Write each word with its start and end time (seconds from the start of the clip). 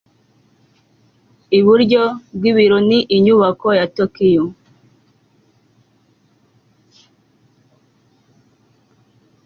iburyo 1.59 2.03
bwibiro 2.35 2.77
ni 2.87 2.99
inyubako 3.15 3.67
ya 3.79 3.85
tokiyo 3.97 4.45